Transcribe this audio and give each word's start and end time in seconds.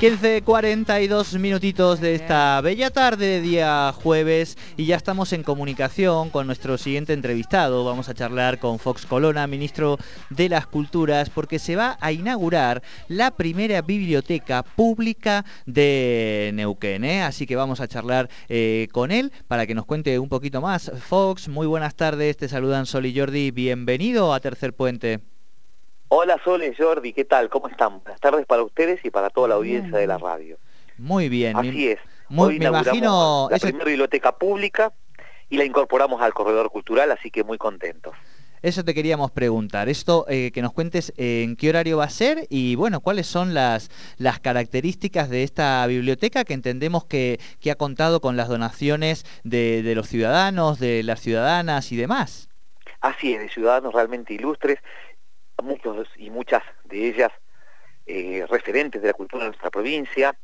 15.42 0.00 1.38
minutitos 1.38 2.02
de 2.02 2.14
esta 2.14 2.60
bella 2.60 2.90
tarde, 2.90 3.40
día 3.40 3.94
jueves, 3.94 4.58
y 4.76 4.84
ya 4.84 4.94
estamos 4.94 5.32
en 5.32 5.42
comunicación 5.42 6.28
con 6.28 6.46
nuestro 6.46 6.76
siguiente 6.76 7.14
entrevistado. 7.14 7.82
Vamos 7.82 8.10
a 8.10 8.14
charlar 8.14 8.58
con 8.58 8.78
Fox 8.78 9.06
Colona, 9.06 9.46
ministro 9.46 9.96
de 10.28 10.50
las 10.50 10.66
Culturas, 10.66 11.30
porque 11.30 11.58
se 11.58 11.76
va 11.76 11.96
a 12.02 12.12
inaugurar 12.12 12.82
la 13.08 13.30
primera 13.30 13.80
biblioteca 13.80 14.62
pública 14.62 15.46
de 15.64 16.50
Neuquén. 16.52 17.02
¿eh? 17.02 17.22
Así 17.22 17.46
que 17.46 17.56
vamos 17.56 17.80
a 17.80 17.88
charlar 17.88 18.28
eh, 18.50 18.88
con 18.92 19.10
él 19.10 19.32
para 19.48 19.66
que 19.66 19.74
nos 19.74 19.86
cuente 19.86 20.18
un 20.18 20.28
poquito 20.28 20.60
más. 20.60 20.92
Fox, 21.08 21.48
muy 21.48 21.66
buenas 21.66 21.94
tardes, 21.94 22.36
te 22.36 22.50
saludan 22.50 22.84
Sol 22.84 23.06
y 23.06 23.18
Jordi, 23.18 23.50
bienvenido 23.50 24.34
a 24.34 24.40
Tercer 24.40 24.74
Puente. 24.74 25.35
Hola 26.08 26.40
Sole, 26.44 26.72
Jordi, 26.76 27.12
¿qué 27.12 27.24
tal? 27.24 27.48
¿Cómo 27.48 27.66
están? 27.66 28.00
Buenas 28.00 28.20
tardes 28.20 28.46
para 28.46 28.62
ustedes 28.62 29.04
y 29.04 29.10
para 29.10 29.28
toda 29.28 29.48
la 29.48 29.54
audiencia 29.56 29.98
de 29.98 30.06
la 30.06 30.18
radio. 30.18 30.56
Muy 30.98 31.28
bien. 31.28 31.56
Así 31.56 31.88
es. 31.88 31.98
Muy, 32.28 32.50
Hoy 32.50 32.58
me 32.60 32.66
imagino... 32.66 33.48
La 33.50 33.58
primera 33.58 33.84
biblioteca 33.84 34.38
pública 34.38 34.92
y 35.50 35.56
la 35.56 35.64
incorporamos 35.64 36.22
al 36.22 36.32
corredor 36.32 36.70
cultural, 36.70 37.10
así 37.10 37.32
que 37.32 37.42
muy 37.42 37.58
contentos. 37.58 38.14
Eso 38.62 38.84
te 38.84 38.94
queríamos 38.94 39.32
preguntar. 39.32 39.88
Esto, 39.88 40.26
eh, 40.28 40.52
que 40.52 40.62
nos 40.62 40.72
cuentes 40.72 41.12
en 41.16 41.56
qué 41.56 41.70
horario 41.70 41.98
va 41.98 42.04
a 42.04 42.10
ser 42.10 42.46
y, 42.50 42.76
bueno, 42.76 43.00
cuáles 43.00 43.26
son 43.26 43.52
las, 43.52 43.90
las 44.16 44.38
características 44.38 45.28
de 45.28 45.42
esta 45.42 45.84
biblioteca 45.88 46.44
que 46.44 46.54
entendemos 46.54 47.04
que, 47.04 47.40
que 47.60 47.72
ha 47.72 47.74
contado 47.74 48.20
con 48.20 48.36
las 48.36 48.48
donaciones 48.48 49.24
de, 49.42 49.82
de 49.82 49.94
los 49.96 50.06
ciudadanos, 50.06 50.78
de 50.78 51.02
las 51.02 51.20
ciudadanas 51.20 51.90
y 51.90 51.96
demás. 51.96 52.48
Así 53.00 53.34
es, 53.34 53.40
de 53.40 53.48
ciudadanos 53.48 53.92
realmente 53.92 54.34
ilustres 54.34 54.78
muchos 55.62 56.08
y 56.16 56.30
muchas 56.30 56.62
de 56.84 57.08
ellas 57.08 57.32
eh, 58.06 58.44
referentes 58.48 59.02
de 59.02 59.08
la 59.08 59.14
cultura 59.14 59.44
de 59.44 59.50
nuestra 59.50 59.70
provincia, 59.70 60.36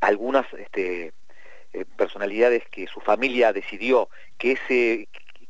algunas 0.00 0.46
este, 0.54 1.12
eh, 1.72 1.84
personalidades 1.96 2.62
que 2.70 2.86
su 2.86 3.00
familia 3.00 3.52
decidió 3.52 4.08
que 4.38 4.56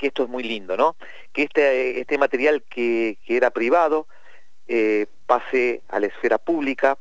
esto 0.00 0.25
es 0.25 0.28
muy 0.28 0.42
lindo, 0.42 0.77
¿no? 0.77 0.97
Que 1.33 1.45
este, 1.45 2.00
este 2.00 2.19
material 2.19 2.64
que, 2.69 3.19
era 3.27 3.50
privado 3.50 4.09
eh, 4.67 5.06
pase 5.27 5.83
a 5.89 6.00
la 6.00 6.06
esfera 6.06 6.39
pública, 6.39 6.98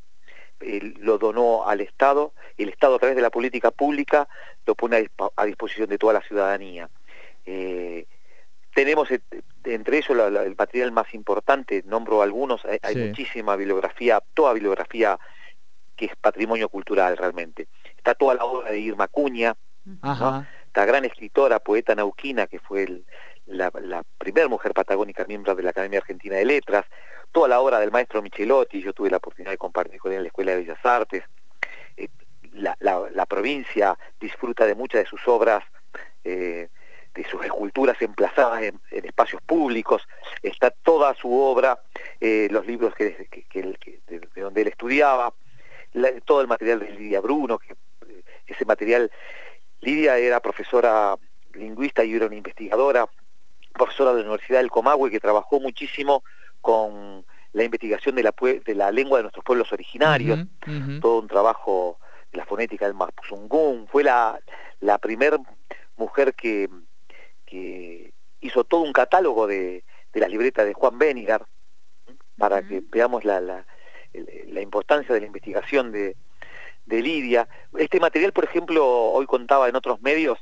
lo 0.99 1.17
donó 1.17 1.67
al 1.67 1.81
Estado, 1.81 2.33
el 2.55 2.69
Estado 2.69 2.95
a 2.95 2.99
través 2.99 3.15
de 3.15 3.23
la 3.23 3.31
política 3.31 3.71
pública 3.71 4.27
lo 4.67 4.75
pone 4.75 5.09
a, 5.35 5.45
disposición 5.45 5.89
de 5.89 5.97
toda 5.97 6.13
la 6.13 6.21
ciudadanía. 6.21 6.87
tenemos 8.75 9.09
entre 9.63 9.97
ellos 9.97 10.17
el 10.17 10.55
material 10.55 10.91
más 10.91 11.13
importante, 11.13 11.83
nombro 11.85 12.21
algunos, 12.21 12.61
hay, 12.81 12.95
muchísima 12.95 13.55
bibliografía, 13.55 14.21
toda 14.33 14.53
bibliografía 14.53 15.19
que 15.95 16.05
es 16.05 16.15
patrimonio 16.15 16.69
cultural 16.69 17.17
realmente. 17.17 17.67
Está 17.97 18.15
toda 18.15 18.35
la 18.35 18.45
obra 18.45 18.71
de 18.71 18.79
Irma 18.79 19.07
Cuña, 19.07 19.55
esta 19.85 20.85
gran 20.85 21.05
escritora, 21.05 21.59
poeta 21.59 21.95
nauquina, 21.95 22.47
que 22.47 22.59
fue 22.59 23.03
la, 23.45 23.71
la 23.81 24.03
primera 24.17 24.47
mujer 24.47 24.73
patagónica 24.73 25.25
miembro 25.25 25.53
de 25.55 25.63
la 25.63 25.71
Academia 25.71 25.99
Argentina 25.99 26.35
de 26.35 26.45
Letras, 26.45 26.85
toda 27.31 27.47
la 27.47 27.59
obra 27.59 27.79
del 27.79 27.91
maestro 27.91 28.21
Michelotti, 28.21 28.81
yo 28.81 28.93
tuve 28.93 29.09
la 29.09 29.17
oportunidad 29.17 29.51
de 29.51 29.57
compartir 29.57 29.99
con 29.99 30.11
él 30.11 30.17
en 30.17 30.23
la 30.23 30.27
Escuela 30.27 30.51
de 30.51 30.57
Bellas 30.57 30.85
Artes, 30.85 31.23
eh, 31.97 32.09
la, 32.53 32.75
la, 32.79 33.25
provincia 33.25 33.97
disfruta 34.19 34.65
de 34.65 34.75
muchas 34.75 35.03
de 35.03 35.07
sus 35.07 35.25
obras 35.27 35.63
eh, 36.23 36.69
de 37.13 37.25
sus 37.25 37.43
esculturas 37.43 38.01
emplazadas 38.01 38.63
en, 38.63 38.79
espacios 38.91 39.41
públicos, 39.41 40.07
está 40.41 40.71
toda 40.71 41.13
su 41.15 41.31
obra, 41.33 41.79
eh, 42.19 42.47
los 42.51 42.65
libros 42.65 42.93
que, 42.95 43.27
de, 43.53 44.41
donde 44.41 44.61
él 44.61 44.67
estudiaba, 44.67 45.33
todo 46.25 46.41
el 46.41 46.47
material 46.47 46.79
de 46.79 46.91
Lidia 46.91 47.19
Bruno, 47.19 47.57
que 47.57 47.73
eh, 47.73 48.23
ese 48.47 48.65
material, 48.65 49.11
Lidia 49.81 50.17
era 50.17 50.39
profesora 50.39 51.17
lingüista 51.53 52.03
y 52.05 52.13
era 52.13 52.27
una 52.27 52.35
investigadora, 52.35 53.09
profesora 53.73 54.11
de 54.11 54.21
la 54.21 54.29
Universidad 54.29 54.59
del 54.59 54.69
Comahue, 54.69 55.11
que 55.11 55.19
trabajó 55.19 55.59
muchísimo 55.59 56.23
con 56.61 57.25
la 57.53 57.63
investigación 57.63 58.15
de 58.15 58.23
la, 58.23 58.33
de 58.65 58.75
la 58.75 58.91
lengua 58.91 59.17
de 59.19 59.23
nuestros 59.23 59.43
pueblos 59.43 59.71
originarios, 59.73 60.39
todo 61.01 61.19
un 61.19 61.27
trabajo 61.27 61.97
de 62.31 62.37
la 62.37 62.45
fonética 62.45 62.85
del 62.85 62.93
Mapuzungún, 62.93 63.87
fue 63.91 64.03
la, 64.03 64.39
la 64.79 64.97
primer 64.97 65.37
mujer 65.97 66.33
que 66.33 66.69
que 67.51 68.13
hizo 68.39 68.63
todo 68.63 68.81
un 68.81 68.93
catálogo 68.93 69.45
de, 69.45 69.83
de 70.13 70.19
la 70.21 70.29
libreta 70.29 70.63
de 70.63 70.73
Juan 70.73 70.97
Benigar, 70.97 71.45
para 72.37 72.65
que 72.65 72.81
veamos 72.89 73.25
la, 73.25 73.41
la, 73.41 73.65
la, 74.47 74.61
importancia 74.61 75.13
de 75.13 75.19
la 75.19 75.27
investigación 75.27 75.91
de, 75.91 76.15
de, 76.85 77.01
Lidia. 77.01 77.49
Este 77.77 77.99
material, 77.99 78.31
por 78.31 78.45
ejemplo, 78.45 78.85
hoy 78.87 79.25
contaba 79.25 79.67
en 79.67 79.75
otros 79.75 80.01
medios, 80.01 80.39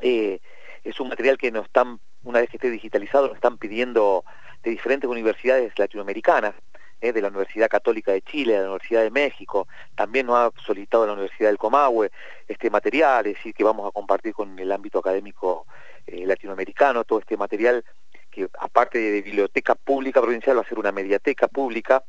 eh, 0.00 0.40
es 0.82 0.98
un 0.98 1.08
material 1.08 1.36
que 1.36 1.52
nos 1.52 1.66
están, 1.66 2.00
una 2.22 2.40
vez 2.40 2.48
que 2.48 2.56
esté 2.56 2.70
digitalizado, 2.70 3.28
nos 3.28 3.36
están 3.36 3.58
pidiendo 3.58 4.24
de 4.62 4.70
diferentes 4.70 5.08
universidades 5.08 5.78
latinoamericanas, 5.78 6.54
eh, 7.04 7.12
de 7.12 7.20
la 7.20 7.28
Universidad 7.28 7.68
Católica 7.68 8.12
de 8.12 8.22
Chile, 8.22 8.54
de 8.54 8.60
la 8.60 8.64
Universidad 8.64 9.02
de 9.02 9.10
México, 9.10 9.68
también 9.94 10.24
nos 10.24 10.36
ha 10.36 10.50
solicitado 10.64 11.06
la 11.06 11.12
Universidad 11.12 11.50
del 11.50 11.58
Comahue 11.58 12.10
este 12.48 12.70
material, 12.70 13.26
es 13.26 13.34
decir, 13.34 13.52
que 13.52 13.62
vamos 13.62 13.86
a 13.86 13.90
compartir 13.90 14.32
con 14.32 14.58
el 14.58 14.72
ámbito 14.72 15.00
académico 15.00 15.66
eh, 16.06 16.24
latinoamericano, 16.24 17.04
todo 17.04 17.18
este 17.18 17.36
material 17.36 17.84
que 18.30 18.48
aparte 18.58 18.98
de 18.98 19.20
biblioteca 19.20 19.74
pública 19.74 20.22
provincial 20.22 20.56
va 20.56 20.62
a 20.62 20.68
ser 20.68 20.78
una 20.78 20.92
mediateca 20.92 21.46
pública. 21.46 22.04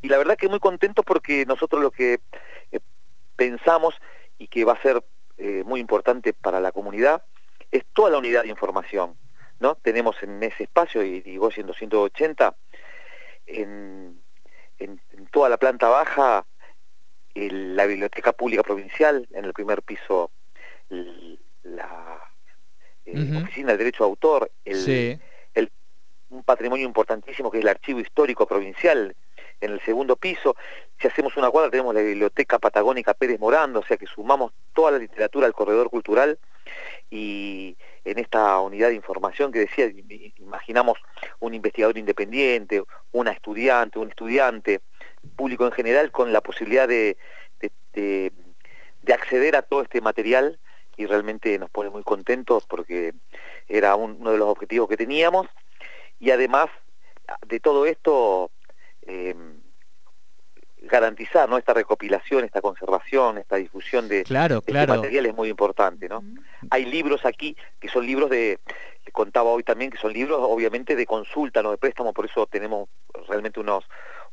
Y 0.00 0.08
la 0.08 0.16
verdad 0.16 0.38
que 0.38 0.48
muy 0.48 0.58
contento 0.58 1.02
porque 1.02 1.44
nosotros 1.44 1.82
lo 1.82 1.90
que 1.90 2.20
eh, 2.72 2.80
pensamos 3.36 3.94
y 4.38 4.48
que 4.48 4.64
va 4.64 4.72
a 4.72 4.82
ser 4.82 5.02
muy 5.64 5.80
importante 5.80 6.34
para 6.34 6.60
la 6.60 6.70
comunidad 6.70 7.22
es 7.70 7.84
toda 7.94 8.10
la 8.10 8.18
unidad 8.18 8.42
de 8.42 8.48
información. 8.48 9.16
¿no? 9.58 9.74
Tenemos 9.76 10.22
en 10.22 10.42
ese 10.42 10.64
espacio, 10.64 11.02
y 11.02 11.20
digo 11.22 11.48
en 11.56 11.66
280, 11.66 12.54
en, 13.46 14.20
en, 14.80 15.00
toda 15.30 15.48
la 15.48 15.56
planta 15.56 15.88
baja, 15.88 16.44
la 17.34 17.86
biblioteca 17.86 18.32
pública 18.32 18.62
provincial, 18.62 19.28
en 19.32 19.44
el 19.44 19.52
primer 19.52 19.82
piso 19.82 20.30
la 21.62 22.20
eh, 23.06 23.42
Oficina 23.42 23.72
de 23.72 23.78
Derecho 23.78 24.04
de 24.04 24.10
Autor, 24.10 24.50
el, 24.64 25.70
un 26.30 26.42
patrimonio 26.44 26.86
importantísimo 26.86 27.50
que 27.50 27.58
es 27.58 27.64
el 27.64 27.68
Archivo 27.68 28.00
Histórico 28.00 28.46
Provincial 28.46 29.14
en 29.60 29.72
el 29.72 29.80
segundo 29.82 30.16
piso. 30.16 30.56
Si 31.00 31.08
hacemos 31.08 31.36
una 31.36 31.50
cuadra 31.50 31.70
tenemos 31.70 31.94
la 31.94 32.00
Biblioteca 32.00 32.58
Patagónica 32.58 33.14
Pérez 33.14 33.38
Morando, 33.38 33.80
o 33.80 33.84
sea 33.84 33.96
que 33.96 34.06
sumamos 34.06 34.52
toda 34.72 34.92
la 34.92 34.98
literatura 34.98 35.46
al 35.46 35.52
corredor 35.52 35.90
cultural 35.90 36.38
y 37.10 37.76
en 38.04 38.18
esta 38.18 38.58
unidad 38.60 38.88
de 38.88 38.94
información 38.94 39.52
que 39.52 39.60
decía, 39.60 39.90
imaginamos 40.38 40.98
un 41.40 41.54
investigador 41.54 41.98
independiente, 41.98 42.82
una 43.12 43.32
estudiante, 43.32 43.98
un 43.98 44.08
estudiante, 44.08 44.80
público 45.36 45.66
en 45.66 45.72
general, 45.72 46.10
con 46.10 46.32
la 46.32 46.40
posibilidad 46.40 46.88
de, 46.88 47.16
de 47.92 49.12
acceder 49.12 49.56
a 49.56 49.62
todo 49.62 49.82
este 49.82 50.00
material 50.00 50.58
y 50.96 51.06
realmente 51.06 51.58
nos 51.58 51.70
pone 51.70 51.90
muy 51.90 52.02
contentos 52.02 52.66
porque 52.66 53.14
era 53.68 53.96
uno 53.96 54.32
de 54.32 54.38
los 54.38 54.48
objetivos 54.48 54.88
que 54.88 54.96
teníamos. 54.96 55.46
Y 56.18 56.30
además 56.30 56.66
de 57.46 57.60
todo 57.60 57.86
esto 57.86 58.50
eh, 59.02 59.34
garantizar 60.82 61.48
¿no? 61.48 61.58
esta 61.58 61.74
recopilación, 61.74 62.44
esta 62.44 62.60
conservación, 62.60 63.38
esta 63.38 63.56
difusión 63.56 64.08
de, 64.08 64.24
claro, 64.24 64.58
este 64.58 64.72
claro. 64.72 64.96
material 64.96 65.26
es 65.26 65.34
muy 65.34 65.48
importante. 65.48 66.08
¿no? 66.08 66.22
Hay 66.70 66.84
libros 66.84 67.24
aquí 67.24 67.56
que 67.78 67.88
son 67.88 68.06
libros 68.06 68.30
de, 68.30 68.58
contaba 69.12 69.50
hoy 69.50 69.62
también, 69.62 69.90
que 69.90 69.98
son 69.98 70.12
libros 70.12 70.38
obviamente 70.40 70.96
de 70.96 71.06
consulta, 71.06 71.62
no 71.62 71.70
de 71.70 71.78
préstamo, 71.78 72.12
por 72.12 72.26
eso 72.26 72.46
tenemos 72.46 72.88
realmente 73.28 73.60
unos 73.60 73.84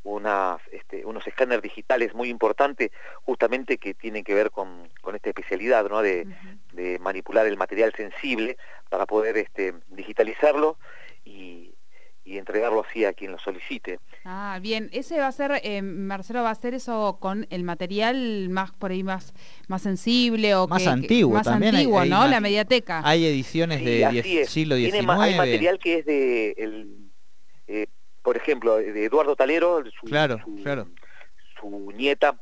unas, 0.04 0.60
este, 0.70 1.04
unos 1.04 1.26
escáneres 1.26 1.60
digitales 1.60 2.14
muy 2.14 2.28
importantes 2.28 2.92
justamente 3.24 3.78
que 3.78 3.94
tienen 3.94 4.22
que 4.24 4.32
ver 4.32 4.50
con, 4.50 4.88
con 5.02 5.16
esta 5.16 5.28
especialidad 5.30 5.88
¿no? 5.88 6.02
de, 6.02 6.26
de, 6.72 6.98
manipular 7.00 7.46
el 7.46 7.56
material 7.56 7.92
sensible 7.94 8.56
para 8.88 9.06
poder 9.06 9.36
este, 9.36 9.74
digitalizarlo 9.88 10.78
y, 11.24 11.67
y, 12.28 12.38
entregarlo 12.38 12.84
así 12.88 13.04
a 13.04 13.12
quien 13.12 13.32
lo 13.32 13.38
solicite. 13.38 13.98
Ah, 14.24 14.58
bien, 14.60 14.88
ese 14.92 15.18
va 15.18 15.26
a 15.26 15.32
ser, 15.32 15.60
eh, 15.62 15.82
Marcelo, 15.82 16.42
va 16.42 16.50
a 16.50 16.52
hacer 16.52 16.74
eso 16.74 17.18
con 17.20 17.46
el 17.50 17.64
material 17.64 18.48
más 18.50 18.72
por 18.72 18.90
ahí 18.90 19.02
más, 19.02 19.34
más 19.68 19.82
sensible 19.82 20.54
o 20.54 20.68
más 20.68 20.86
antiguo, 20.86 21.34
más 21.34 21.44
también 21.44 21.74
antiguo, 21.74 22.04
¿no? 22.04 22.26
La 22.26 22.40
mediateca. 22.40 23.02
Hay 23.04 23.26
ediciones 23.26 23.84
de 23.84 24.44
siglo 24.46 24.76
XIX. 24.76 25.08
hay 25.08 25.36
material 25.36 25.78
que 25.78 25.98
es 25.98 26.06
de 26.06 26.50
el, 26.58 27.10
eh, 27.66 27.86
por 28.22 28.36
ejemplo, 28.36 28.76
de 28.76 29.04
Eduardo 29.04 29.36
Talero, 29.36 29.82
su, 29.98 30.06
claro, 30.06 30.40
su, 30.44 30.62
claro. 30.62 30.88
su 31.60 31.92
nieta, 31.92 32.40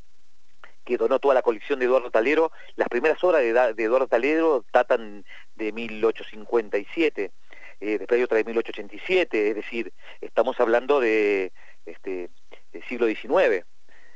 que 0.84 0.96
donó 0.96 1.18
toda 1.18 1.34
la 1.34 1.42
colección 1.42 1.78
de 1.78 1.86
Eduardo 1.86 2.10
Talero. 2.10 2.52
Las 2.76 2.88
primeras 2.88 3.22
obras 3.24 3.42
de, 3.42 3.52
de 3.52 3.84
Eduardo 3.84 4.06
Talero 4.06 4.64
datan 4.72 5.24
de 5.56 5.72
1857, 5.72 7.32
eh, 7.80 7.98
después 7.98 8.20
de 8.20 8.44
1887, 8.44 9.48
es 9.50 9.54
decir, 9.54 9.92
estamos 10.20 10.58
hablando 10.60 11.00
de 11.00 11.52
este 11.84 12.30
del 12.72 12.84
siglo 12.84 13.06
XIX. 13.06 13.64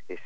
Es, 0.09 0.21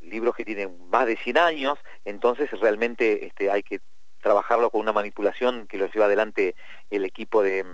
libros 0.00 0.34
que 0.34 0.44
tienen 0.44 0.88
más 0.88 1.06
de 1.06 1.16
100 1.16 1.38
años, 1.38 1.78
entonces 2.04 2.50
realmente 2.60 3.26
este, 3.26 3.50
hay 3.50 3.62
que 3.62 3.80
trabajarlo 4.20 4.70
con 4.70 4.80
una 4.80 4.92
manipulación 4.92 5.66
que 5.66 5.78
lo 5.78 5.86
lleva 5.90 6.06
adelante 6.06 6.54
el 6.90 7.04
equipo 7.04 7.42
de, 7.42 7.64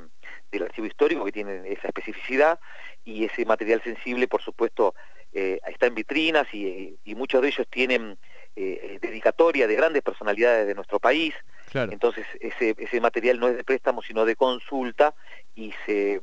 del 0.52 0.62
archivo 0.62 0.86
histórico 0.86 1.24
que 1.24 1.32
tiene 1.32 1.62
esa 1.72 1.88
especificidad 1.88 2.60
y 3.04 3.24
ese 3.24 3.44
material 3.46 3.82
sensible, 3.82 4.28
por 4.28 4.42
supuesto, 4.42 4.94
eh, 5.32 5.58
está 5.66 5.86
en 5.86 5.94
vitrinas 5.94 6.46
y, 6.52 6.98
muchos 7.16 7.42
de 7.42 7.48
ellos 7.48 7.66
tienen 7.70 8.18
eh, 8.56 8.98
dedicatoria 9.00 9.66
de 9.66 9.74
grandes 9.74 10.02
personalidades 10.02 10.66
de 10.66 10.74
nuestro 10.74 11.00
país. 11.00 11.34
Entonces 11.74 12.26
ese, 12.40 12.74
ese 12.78 13.00
material 13.00 13.40
no 13.40 13.48
es 13.48 13.56
de 13.56 13.64
préstamo, 13.64 14.02
sino 14.02 14.24
de 14.24 14.36
consulta 14.36 15.14
y 15.54 15.72
se 15.86 16.20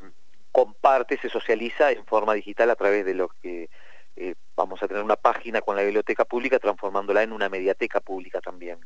comparte, 0.52 1.18
se 1.18 1.30
socializa 1.30 1.92
en 1.92 2.06
forma 2.06 2.34
digital 2.34 2.70
a 2.70 2.76
través 2.76 3.06
de 3.06 3.14
lo 3.14 3.30
que 3.42 3.70
eh, 4.16 4.36
vamos 4.56 4.82
a 4.84 4.88
tener 4.88 5.04
una 5.04 5.16
página 5.16 5.62
con 5.62 5.76
la 5.76 5.84
biblioteca 5.84 6.26
pública 6.26 6.60
transformándola 6.60 7.24
en 7.24 7.32
una 7.32 7.50
mediateca 7.50 8.00
pública 8.00 8.42
también. 8.42 8.80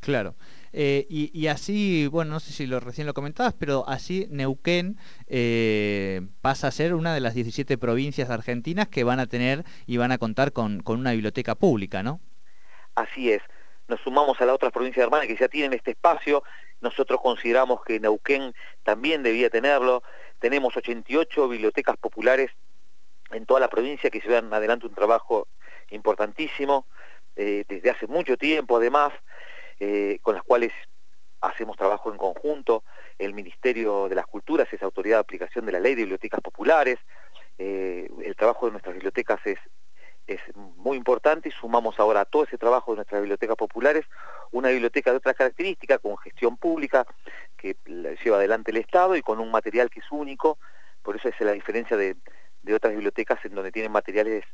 Claro. 0.00 0.34
Eh, 0.72 1.06
y, 1.08 1.46
así, 1.46 2.08
bueno, 2.08 2.32
no 2.32 2.40
sé 2.40 2.52
si 2.52 2.66
lo 2.66 2.80
recién 2.80 3.06
lo 3.06 3.14
comentabas, 3.14 3.54
pero 3.54 3.88
así 3.88 4.26
Neuquén 4.30 4.96
eh, 5.28 6.22
pasa 6.40 6.66
a 6.66 6.72
ser 6.72 6.94
una 6.94 7.14
de 7.14 7.20
las 7.20 7.34
17 7.34 7.78
provincias 7.78 8.28
argentinas 8.28 8.88
que 8.88 9.04
van 9.04 9.20
a 9.20 9.26
tener 9.26 9.64
y 9.86 9.98
van 9.98 10.10
a 10.10 10.18
contar 10.18 10.52
con, 10.52 10.80
con 10.80 10.98
una 10.98 11.12
biblioteca 11.12 11.54
pública, 11.54 12.02
¿no? 12.02 12.20
Así 12.96 13.30
es. 13.30 13.42
Nos 13.88 14.00
sumamos 14.00 14.40
a 14.40 14.46
las 14.46 14.54
otras 14.54 14.72
provincias 14.72 15.04
hermanas 15.04 15.26
que 15.26 15.36
ya 15.36 15.48
tienen 15.48 15.72
este 15.72 15.92
espacio. 15.92 16.42
Nosotros 16.80 17.20
consideramos 17.20 17.82
que 17.84 18.00
Neuquén 18.00 18.54
también 18.82 19.22
debía 19.22 19.50
tenerlo. 19.50 20.02
Tenemos 20.38 20.76
88 20.76 21.48
bibliotecas 21.48 21.96
populares 21.96 22.50
en 23.30 23.46
toda 23.46 23.60
la 23.60 23.68
provincia 23.68 24.10
que 24.10 24.20
llevan 24.20 24.52
adelante 24.52 24.86
un 24.86 24.94
trabajo 24.94 25.48
importantísimo 25.90 26.86
eh, 27.36 27.64
desde 27.66 27.90
hace 27.90 28.06
mucho 28.06 28.36
tiempo 28.36 28.76
además 28.76 29.12
eh, 29.80 30.18
con 30.22 30.34
las 30.34 30.44
cuales 30.44 30.72
hacemos 31.40 31.76
trabajo 31.76 32.12
en 32.12 32.18
conjunto. 32.18 32.84
El 33.18 33.34
Ministerio 33.34 34.08
de 34.08 34.14
las 34.14 34.26
Culturas 34.26 34.72
es 34.72 34.82
autoridad 34.82 35.16
de 35.16 35.20
aplicación 35.20 35.66
de 35.66 35.72
la 35.72 35.80
Ley 35.80 35.94
de 35.94 36.02
Bibliotecas 36.02 36.40
Populares. 36.40 36.98
Eh, 37.58 38.08
el 38.24 38.36
trabajo 38.36 38.66
de 38.66 38.72
nuestras 38.72 38.94
bibliotecas 38.94 39.40
es, 39.44 39.58
es 40.26 40.40
muy 40.56 40.96
importante 40.96 41.48
y 41.48 41.52
sumamos 41.52 41.98
ahora 41.98 42.20
a 42.20 42.24
todo 42.24 42.44
ese 42.44 42.58
trabajo 42.58 42.92
de 42.92 42.96
nuestras 42.96 43.20
bibliotecas 43.20 43.56
populares 43.56 44.06
una 44.52 44.68
biblioteca 44.68 45.10
de 45.10 45.16
otras 45.16 45.34
características, 45.34 45.98
con 46.00 46.16
gestión 46.18 46.56
pública, 46.56 47.06
que 47.56 47.76
lleva 48.22 48.36
adelante 48.36 48.70
el 48.70 48.76
Estado 48.76 49.16
y 49.16 49.22
con 49.22 49.40
un 49.40 49.50
material 49.50 49.90
que 49.90 50.00
es 50.00 50.12
único. 50.12 50.58
Por 51.02 51.16
eso 51.16 51.28
es 51.28 51.40
la 51.40 51.52
diferencia 51.52 51.96
de, 51.96 52.16
de 52.62 52.74
otras 52.74 52.92
bibliotecas 52.92 53.44
en 53.44 53.54
donde 53.54 53.72
tienen 53.72 53.90
materiales 53.90 54.44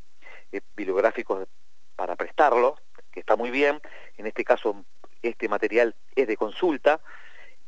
eh, 0.53 0.61
bibliográficos 0.77 1.49
para 1.97 2.17
prestarlos, 2.17 2.81
que 3.11 3.21
está 3.21 3.37
muy 3.37 3.51
bien. 3.51 3.81
En 4.17 4.27
este 4.27 4.45
caso 4.45 4.85
este 5.23 5.49
material 5.49 5.97
es 6.15 6.29
de 6.29 6.37
consulta 6.37 7.01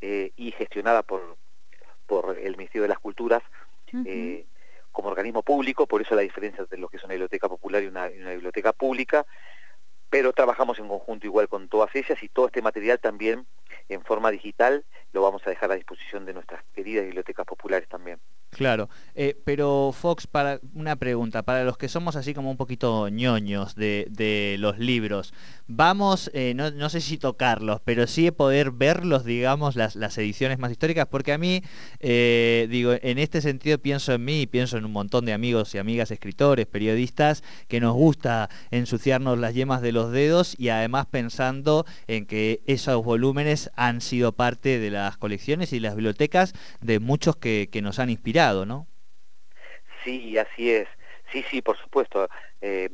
eh, 0.00 0.32
y 0.36 0.52
gestionada 0.52 1.02
por, 1.02 1.36
por 2.06 2.38
el 2.38 2.56
Ministerio 2.56 2.82
de 2.82 2.88
las 2.88 3.00
Culturas 3.00 3.42
público, 5.50 5.88
por 5.88 6.00
eso 6.00 6.14
la 6.14 6.22
diferencia 6.22 6.62
entre 6.62 6.78
lo 6.78 6.88
que 6.88 6.96
es 6.96 7.02
una 7.02 7.14
biblioteca 7.14 7.48
popular 7.48 7.82
y 7.82 7.88
una, 7.88 8.06
biblioteca 8.06 8.72
pública, 8.72 9.26
pero 10.08 10.32
trabajamos 10.32 10.78
en 10.78 10.86
conjunto 10.86 11.26
igual 11.26 11.48
con 11.48 11.68
todas 11.68 11.90
ellas 11.96 12.22
y 12.22 12.28
todo 12.28 12.46
este 12.46 12.62
material 12.62 13.00
también 13.00 13.48
en 13.90 14.02
forma 14.02 14.30
digital 14.30 14.84
lo 15.12 15.22
vamos 15.22 15.42
a 15.46 15.50
dejar 15.50 15.72
a 15.72 15.74
disposición 15.74 16.24
de 16.24 16.34
nuestras 16.34 16.62
queridas 16.74 17.04
bibliotecas 17.04 17.44
populares 17.46 17.88
también. 17.88 18.18
Claro, 18.50 18.88
eh, 19.14 19.40
pero 19.44 19.92
Fox, 19.96 20.26
para 20.26 20.60
una 20.74 20.96
pregunta, 20.96 21.44
para 21.44 21.62
los 21.62 21.78
que 21.78 21.88
somos 21.88 22.16
así 22.16 22.34
como 22.34 22.50
un 22.50 22.56
poquito 22.56 23.08
ñoños 23.08 23.76
de, 23.76 24.56
los 24.58 24.78
libros, 24.78 25.32
vamos, 25.68 26.30
eh, 26.34 26.52
no, 26.54 26.90
sé 26.90 27.00
si 27.00 27.16
tocarlos, 27.16 27.80
pero 27.84 28.08
sí 28.08 28.30
poder 28.32 28.72
verlos, 28.72 29.24
digamos, 29.24 29.76
las, 29.76 29.94
las 29.94 30.18
ediciones 30.18 30.58
más 30.58 30.72
históricas, 30.72 31.06
porque 31.08 31.32
a 31.32 31.38
mí, 31.38 31.62
eh, 32.00 32.66
digo, 32.68 32.92
en 33.00 33.18
este 33.18 33.40
sentido 33.40 33.78
pienso 33.78 34.12
en 34.12 34.24
mí 34.24 34.42
y 34.42 34.46
pienso 34.46 34.76
en 34.76 34.84
un 34.84 34.92
montón 34.92 35.24
de 35.26 35.32
amigos 35.32 35.74
y 35.74 35.78
amigas 35.78 36.10
escritores, 36.10 36.66
periodistas, 36.66 37.44
que 37.68 37.80
nos 37.80 37.94
gusta 37.94 38.50
ensuciarnos 38.72 39.38
las 39.38 39.54
yemas 39.54 39.80
de 39.80 39.92
los 39.92 40.10
dedos 40.10 40.58
y 40.58 40.70
además 40.70 41.06
pensando 41.06 41.86
en 42.08 42.26
que 42.26 42.62
esos 42.66 43.02
volúmenes 43.04 43.70
han 43.86 44.00
sido 44.00 44.32
parte 44.32 44.78
de 44.78 44.90
las 44.90 45.16
colecciones 45.16 45.72
y 45.72 45.80
las 45.80 45.94
bibliotecas 45.94 46.54
de 46.80 47.00
muchos 47.00 47.36
que 47.36 47.68
nos 47.82 47.98
han 47.98 48.10
inspirado 48.10 48.66
¿no? 48.66 48.86
Sí, 50.04 50.38
así 50.38 50.70
es. 50.70 50.88
Sí, 51.32 51.44
sí, 51.50 51.62
por 51.62 51.76
supuesto. 51.78 52.28
Eh, 52.60 52.88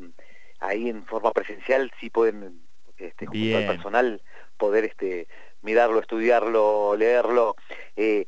ahí 0.61 0.89
en 0.89 1.05
forma 1.05 1.33
presencial 1.33 1.91
sí 2.01 2.11
pueden, 2.11 2.61
este, 2.99 3.27
junto 3.27 3.57
al 3.57 3.67
personal, 3.67 4.23
poder 4.57 4.85
este, 4.85 5.29
mirarlo, 5.63 6.01
estudiarlo, 6.01 6.97
leerlo. 6.97 7.57
Eh, 7.97 8.27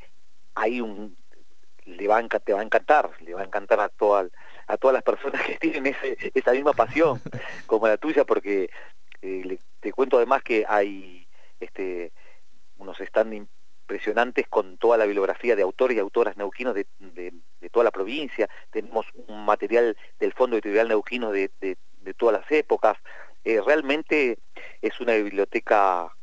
hay 0.54 0.80
un 0.80 1.16
le 1.84 2.06
va 2.06 2.18
a, 2.18 2.28
te 2.28 2.52
va 2.52 2.60
a 2.60 2.64
encantar, 2.64 3.10
le 3.20 3.32
va 3.32 3.40
a 3.40 3.44
encantar 3.44 3.80
a 3.80 3.88
todas 3.88 4.30
a 4.66 4.76
todas 4.76 4.92
las 4.92 5.02
personas 5.02 5.40
que 5.42 5.56
tienen 5.60 5.86
ese, 5.86 6.18
esa 6.34 6.52
misma 6.52 6.74
pasión 6.74 7.22
como 7.66 7.88
la 7.88 7.96
tuya, 7.96 8.24
porque 8.24 8.68
eh, 9.22 9.58
te 9.80 9.92
cuento 9.92 10.18
además 10.18 10.42
que 10.42 10.66
hay 10.68 11.26
este 11.60 12.12
stand 13.04 13.48
impresionantes 13.88 14.46
con 14.48 14.76
toda 14.76 14.98
la 14.98 15.06
bibliografía 15.06 15.56
de 15.56 15.62
autores 15.62 15.96
y 15.96 16.00
autoras 16.00 16.36
neuquinos 16.36 16.74
de, 16.74 16.86
toda 17.72 17.84
la 17.84 17.90
provincia. 17.90 18.48
Tenemos 18.70 19.06
un 19.26 19.46
material 19.46 19.96
del 20.18 20.32
Fondo 20.34 20.56
Editorial 20.56 20.88
Neuquino 20.88 21.32
de, 21.32 21.50
todas 22.16 22.40
las 22.40 22.50
épocas. 22.50 22.98
Eh, 23.44 23.60
realmente 23.64 24.38
es 24.82 25.00
una 25.00 25.14
biblioteca 25.14 26.14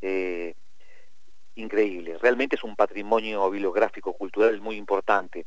eh, 0.00 0.54
increíble. 1.54 2.18
Realmente 2.20 2.56
es 2.56 2.64
un 2.64 2.74
patrimonio 2.74 3.48
bibliográfico 3.50 4.14
cultural 4.14 4.60
muy 4.60 4.76
importante. 4.76 5.46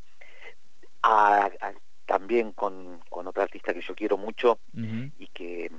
también 2.06 2.54
con, 2.54 3.02
otra 3.10 3.44
artista 3.44 3.74
que 3.74 3.82
yo 3.82 3.96
quiero 3.96 4.18
mucho 4.18 4.60
y 4.74 5.28
que 5.28 5.70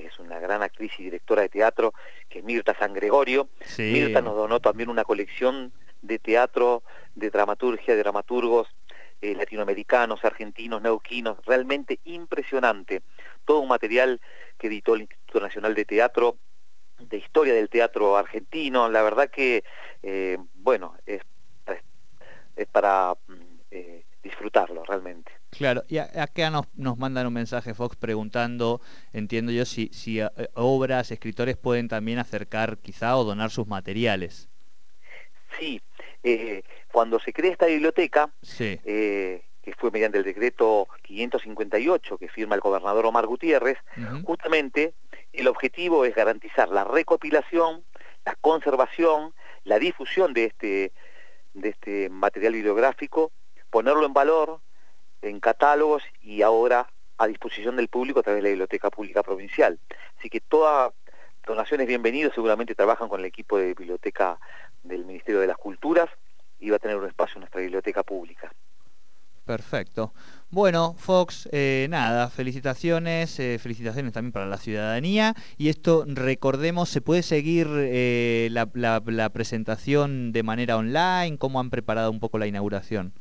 que 0.00 0.06
es 0.08 0.18
una 0.18 0.40
gran 0.40 0.60
actriz 0.62 0.92
y 0.98 1.04
directora 1.04 1.42
de 1.42 1.48
teatro, 1.48 1.94
que 2.28 2.40
es 2.40 2.44
Mirta 2.44 2.76
San 2.76 2.92
Gregorio. 2.94 3.48
Mirta 3.78 4.20
nos 4.20 4.34
donó 4.34 4.58
también 4.58 4.88
una 4.88 5.04
colección 5.04 5.72
de 6.02 6.18
teatro, 6.18 6.82
de 7.14 7.30
dramaturgia, 7.30 7.94
de 7.94 8.00
dramaturgos 8.00 8.74
eh, 9.20 9.36
latinoamericanos, 9.36 10.24
argentinos, 10.24 10.82
neuquinos, 10.82 11.38
realmente 11.46 12.00
impresionante. 12.04 13.02
Todo 13.44 13.60
un 13.60 13.68
material 13.68 14.20
que 14.58 14.66
editó 14.66 14.94
el 14.94 15.02
Instituto 15.02 15.40
Nacional 15.40 15.74
de 15.76 15.84
Teatro, 15.84 16.38
de 16.98 17.18
historia 17.18 17.54
del 17.54 17.68
teatro 17.68 18.16
argentino. 18.16 18.88
La 18.88 19.02
verdad 19.02 19.30
que, 19.30 19.62
eh, 20.02 20.38
bueno, 20.54 20.96
es, 21.06 21.22
es, 22.56 22.66
para 22.66 23.14
mm, 23.28 23.42
eh, 23.70 24.04
disfrutarlo 24.24 24.82
realmente. 24.82 25.30
Claro, 25.56 25.84
y 25.88 25.98
acá 25.98 26.50
nos, 26.50 26.66
nos 26.74 26.98
mandan 26.98 27.26
un 27.26 27.32
mensaje 27.32 27.74
Fox 27.74 27.96
preguntando, 27.96 28.80
entiendo 29.12 29.52
yo, 29.52 29.64
si, 29.64 29.88
si 29.92 30.20
eh, 30.20 30.28
obras, 30.54 31.10
escritores 31.10 31.56
pueden 31.56 31.88
también 31.88 32.18
acercar 32.18 32.78
quizá 32.78 33.16
o 33.16 33.24
donar 33.24 33.50
sus 33.50 33.66
materiales. 33.66 34.48
Sí, 35.58 35.80
eh, 36.22 36.62
cuando 36.92 37.20
se 37.20 37.32
crea 37.32 37.52
esta 37.52 37.66
biblioteca, 37.66 38.32
eh, 38.58 39.42
que 39.62 39.72
fue 39.74 39.90
mediante 39.90 40.18
el 40.18 40.24
decreto 40.24 40.88
558 41.02 42.18
que 42.18 42.28
firma 42.28 42.54
el 42.54 42.60
gobernador 42.60 43.06
Omar 43.06 43.26
Gutiérrez, 43.26 43.78
justamente 44.24 44.94
el 45.32 45.48
objetivo 45.48 46.04
es 46.04 46.14
garantizar 46.14 46.68
la 46.68 46.84
recopilación, 46.84 47.84
la 48.24 48.34
conservación, 48.40 49.34
la 49.64 49.78
difusión 49.78 50.32
de 50.32 50.44
este, 50.46 50.92
de 51.54 51.68
este 51.68 52.08
material 52.10 52.54
bibliográfico, 52.54 53.32
ponerlo 53.70 54.06
en 54.06 54.12
valor, 54.12 54.60
en 55.24 55.40
catálogos 55.40 56.02
y 56.22 56.42
ahora 56.42 56.88
a 57.18 57.26
disposición 57.26 57.76
del 57.76 57.88
público 57.88 58.20
a 58.20 58.22
través 58.22 58.42
de 58.42 58.48
la 58.48 58.52
Biblioteca 58.52 58.90
Pública 58.90 59.22
Provincial. 59.22 59.78
Así 60.18 60.28
que 60.28 60.40
todas 60.40 60.92
donaciones 61.46 61.86
bienvenidas, 61.86 62.32
seguramente 62.34 62.74
trabajan 62.74 63.08
con 63.08 63.20
el 63.20 63.26
equipo 63.26 63.58
de 63.58 63.74
biblioteca 63.74 64.38
del 64.82 65.04
Ministerio 65.04 65.40
de 65.40 65.46
las 65.46 65.56
Culturas 65.56 66.08
y 66.58 66.70
va 66.70 66.76
a 66.76 66.78
tener 66.78 66.96
un 66.96 67.06
espacio 67.06 67.36
en 67.36 67.40
nuestra 67.40 67.60
biblioteca 67.60 68.02
pública. 68.02 68.52
Perfecto. 69.44 70.14
Bueno, 70.48 70.94
Fox, 70.96 71.48
eh, 71.52 71.86
nada, 71.90 72.30
felicitaciones, 72.30 73.38
eh, 73.38 73.58
felicitaciones 73.58 74.14
también 74.14 74.32
para 74.32 74.46
la 74.46 74.56
ciudadanía. 74.56 75.34
Y 75.58 75.68
esto, 75.68 76.04
recordemos, 76.06 76.88
¿se 76.88 77.02
puede 77.02 77.22
seguir 77.22 77.68
eh, 77.70 78.48
la 78.50 79.30
presentación 79.30 80.32
de 80.32 80.42
manera 80.42 80.78
online? 80.78 81.36
¿Cómo 81.36 81.60
han 81.60 81.68
preparado 81.68 82.10
un 82.10 82.20
poco 82.20 82.38
la 82.38 82.46
inauguración? 82.46 83.12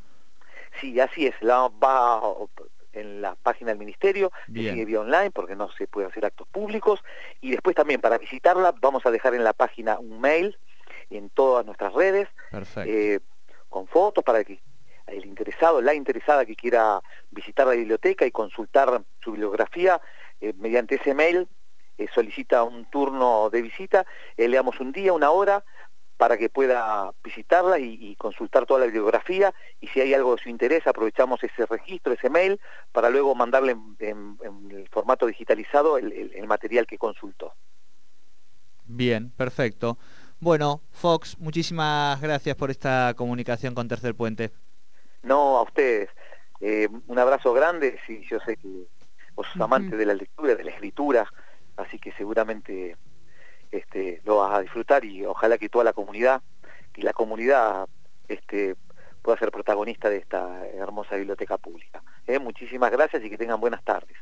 Sí, 0.80 1.00
así 1.00 1.28
es, 1.28 1.36
la, 1.42 1.70
va 1.70 2.22
en 2.94 3.22
la 3.22 3.36
página 3.36 3.70
del 3.72 3.80
ministerio, 3.80 4.32
sigue 4.46 4.86
vía 4.86 5.02
online 5.02 5.32
porque 5.32 5.56
no 5.56 5.72
se 5.72 5.88
puede 5.88 6.08
hacer 6.08 6.26
actos 6.26 6.48
públicos. 6.48 7.00
Y 7.42 7.52
después 7.52 7.76
también 7.76 8.02
para 8.02 8.18
visitarla 8.18 8.74
vamos 8.80 9.06
a 9.06 9.12
dejar 9.12 9.34
en 9.36 9.44
la 9.44 9.54
página 9.54 10.00
un 10.00 10.22
mail 10.22 10.58
en 11.10 11.30
todas 11.30 11.66
nuestras 11.66 11.94
redes 11.94 12.28
eh, 12.86 13.20
con 13.70 13.88
fotos 13.88 14.24
para 14.24 14.44
que 14.44 14.60
el 15.08 15.26
interesado, 15.26 15.82
la 15.82 15.94
interesada 15.94 16.46
que 16.46 16.56
quiera 16.56 17.02
visitar 17.32 17.68
la 17.68 17.74
biblioteca 17.74 18.26
y 18.26 18.32
consultar 18.32 19.04
su 19.22 19.32
bibliografía 19.32 20.02
mediante 20.58 20.96
ese 20.96 21.14
mail 21.14 21.48
solicita 22.14 22.64
un 22.64 22.86
turno 22.86 23.50
de 23.50 23.62
visita, 23.62 24.06
le 24.38 24.56
damos 24.56 24.80
un 24.80 24.92
día, 24.92 25.14
una 25.14 25.32
hora, 25.32 25.64
para 26.18 26.38
que 26.38 26.50
pueda 26.50 27.12
visitarla 27.24 27.80
y, 27.80 28.16
consultar 28.16 28.66
toda 28.66 28.82
la 28.82 28.86
bibliografía 28.86 29.54
y 29.82 29.88
si 29.88 30.00
hay 30.00 30.14
algo 30.14 30.36
de 30.36 30.44
su 30.44 30.50
interés 30.50 30.86
aprovechamos 30.88 31.44
ese 31.44 31.66
registro, 31.66 32.14
ese 32.14 32.30
mail, 32.30 32.60
para 32.92 33.10
luego 33.10 33.36
mandarle 33.36 33.76
en, 34.00 34.38
el 34.70 34.88
formato 34.90 35.26
digitalizado 35.26 35.98
el, 35.98 36.48
material 36.48 36.86
que 36.86 36.98
consultó. 36.98 37.54
Bien, 38.86 39.32
perfecto. 39.32 39.98
Bueno, 40.40 40.82
Fox, 40.92 41.38
muchísimas 41.40 42.22
gracias 42.22 42.56
por 42.56 42.70
esta 42.70 43.14
comunicación 43.16 43.74
con 43.74 43.88
Tercer 43.88 44.14
Puente. 44.16 44.52
No, 45.24 45.58
a 45.58 45.64
ustedes. 45.64 46.10
Eh, 46.60 46.88
un 47.08 47.20
abrazo 47.20 47.54
grande, 47.54 48.00
sí, 48.06 48.24
yo 48.30 48.40
sé 48.42 48.58
que 48.58 48.88
vos 49.36 49.48
sos 49.48 49.62
amante 49.62 49.98
de 49.98 50.06
la 50.06 50.14
lectura, 50.14 50.56
de 50.56 50.64
la 50.64 50.72
escritura, 50.72 51.28
así 51.78 51.98
que 52.00 52.12
seguramente 52.14 52.96
este, 53.74 54.22
lo 54.24 54.38
vas 54.38 54.54
a 54.54 54.62
disfrutar 54.62 55.04
y 55.04 55.26
ojalá 55.26 55.58
que 55.58 55.68
toda 55.68 55.84
la 55.84 55.94
comunidad, 55.94 56.42
y 56.96 57.02
la 57.02 57.14
comunidad 57.14 57.88
este, 58.28 58.76
pueda 59.22 59.38
ser 59.40 59.52
protagonista 59.52 60.10
de 60.10 60.18
esta 60.18 60.68
hermosa 60.68 61.16
biblioteca 61.16 61.58
pública. 61.58 62.04
¿eh? 62.28 62.38
Muchísimas 62.40 62.92
gracias 62.92 63.24
y 63.24 63.30
que 63.30 63.38
tengan 63.38 63.60
buenas 63.60 63.84
tardes. 63.84 64.16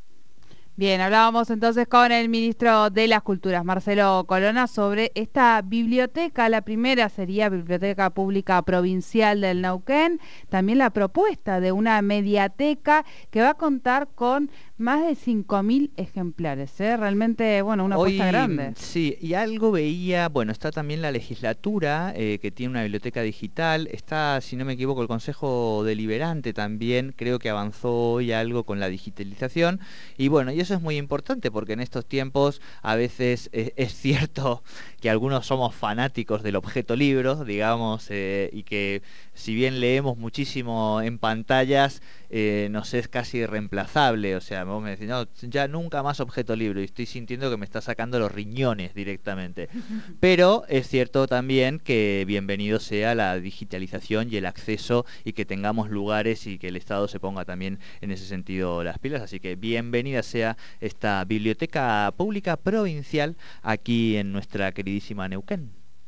Bien, 0.78 1.02
hablábamos 1.02 1.50
entonces 1.50 1.86
con 1.86 2.14
el 2.14 2.30
ministro 2.30 2.90
de 2.90 3.08
las 3.10 3.22
Culturas, 3.24 3.66
Marcelo 3.66 4.24
Colona, 4.26 4.68
sobre 4.68 5.12
esta 5.16 5.62
biblioteca. 5.62 6.48
La 6.48 6.62
primera 6.62 7.10
sería 7.10 7.50
Biblioteca 7.50 8.10
Pública 8.10 8.62
Provincial 8.62 9.42
del 9.42 9.62
Nauquén. 9.62 10.22
También 10.48 10.78
la 10.78 10.90
propuesta 10.90 11.60
de 11.60 11.74
una 11.74 12.02
mediateca 12.02 13.06
que 13.32 13.42
va 13.42 13.50
a 13.50 13.54
contar 13.56 14.08
con 14.16 14.50
más 14.82 15.02
de 15.02 15.12
5.000 15.12 15.92
ejemplares. 15.96 16.80
¿eh? 16.82 16.98
Realmente, 16.98 17.62
bueno, 17.62 17.86
una 17.86 17.96
apuesta 17.96 18.26
grande. 18.26 18.74
Sí, 18.76 19.18
y 19.22 19.36
algo 19.36 19.72
veía, 19.72 20.28
bueno, 20.28 20.52
está 20.52 20.72
también 20.72 21.02
la 21.02 21.12
legislatura, 21.12 22.14
eh, 22.16 22.40
que 22.42 22.52
tiene 22.52 22.72
una 22.72 22.82
biblioteca 22.82 23.22
digital. 23.22 23.88
Está, 23.92 24.42
si 24.42 24.56
no 24.56 24.66
me 24.66 24.74
equivoco, 24.74 25.02
el 25.02 25.08
Consejo 25.08 25.84
Deliberante 25.84 26.54
también, 26.54 27.14
creo 27.16 27.40
que 27.40 27.50
avanzó 27.50 28.14
hoy 28.14 28.32
algo 28.32 28.64
con 28.64 28.80
la 28.80 28.90
digitalización. 28.90 29.80
Y 30.18 30.28
bueno, 30.28 30.52
y 30.52 30.60
eso 30.60 30.74
es 30.74 30.82
muy 30.82 30.98
importante 30.98 31.52
porque 31.52 31.74
en 31.74 31.80
estos 31.80 32.06
tiempos 32.06 32.62
a 32.82 32.96
veces 32.96 33.50
es, 33.54 33.94
cierto 33.94 34.64
que 35.02 35.10
algunos 35.10 35.46
somos 35.46 35.76
fanáticos 35.76 36.44
del 36.44 36.56
objeto 36.56 36.96
libro, 36.96 37.46
digamos, 37.46 38.08
eh, 38.10 38.50
y 38.52 38.64
que 38.64 39.02
si 39.34 39.54
bien 39.54 39.80
leemos 39.80 40.18
muchísimo 40.18 41.02
en 41.02 41.18
pantallas, 41.18 42.02
eh, 42.30 42.70
nos 42.72 42.94
es 42.94 43.08
casi 43.08 43.40
irreemplazable. 43.40 44.36
O 44.36 44.42
sea, 44.42 44.66
vos 44.72 44.84
me 44.84 44.92
decís, 44.92 45.08
no, 45.08 45.28
ya 45.42 45.68
nunca 45.68 46.04
más 46.04 46.20
objeto 46.20 46.56
libro 46.56 46.82
y 46.82 46.86
estoy 46.86 47.06
sintiendo 47.06 47.50
que 47.50 47.58
me 47.58 47.66
está 47.66 47.82
sacando 47.82 48.20
los 48.20 48.32
riñones 48.32 48.94
directamente. 48.94 49.70
Pero 50.20 50.64
es 50.68 50.88
cierto 50.88 51.28
también 51.28 51.80
que 51.80 52.24
bienvenido 52.28 52.80
sea 52.80 53.16
la 53.16 53.40
digitalización 53.40 54.32
y 54.32 54.38
el 54.38 54.46
acceso 54.46 55.06
y 55.24 55.34
que 55.34 55.46
tengamos 55.46 55.90
lugares 55.90 56.48
y 56.48 56.58
que 56.58 56.70
el 56.70 56.76
Estado 56.76 57.08
se 57.08 57.20
ponga 57.20 57.46
también 57.46 57.80
en 58.02 58.12
ese 58.12 58.26
sentido 58.26 58.84
las 58.84 59.00
pilas. 59.00 59.22
Así 59.22 59.40
que 59.40 59.56
bienvenida 59.56 60.24
sea 60.24 60.58
esta 60.80 61.24
biblioteca 61.26 62.14
pública 62.16 62.58
provincial 62.58 63.36
aquí 63.62 64.18
en 64.18 64.32
nuestra 64.32 64.72
queridísima 64.72 65.28
Neuquén. 65.28 65.81